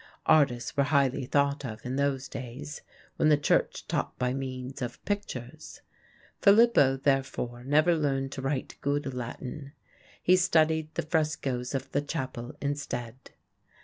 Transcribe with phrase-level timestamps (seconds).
[0.25, 2.81] Artists were highly thought of in those days,
[3.17, 5.81] when the church taught by means of pictures.
[6.41, 9.73] Filippo, therefore, never learned to write good Latin.
[10.19, 13.13] He studied the frescos of the chapel instead.